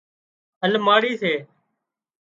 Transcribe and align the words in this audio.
الماڙِي 0.65 1.11
سي 1.21 1.33